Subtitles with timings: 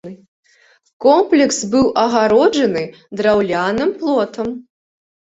[1.05, 2.83] Комплекс быў агароджаны
[3.23, 4.47] драўляным плотам.